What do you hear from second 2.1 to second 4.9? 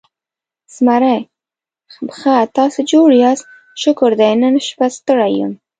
ښه، تاسې جوړ یاست؟ شکر دی، نن شپه